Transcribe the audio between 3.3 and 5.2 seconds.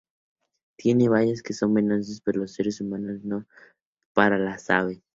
no para las aves.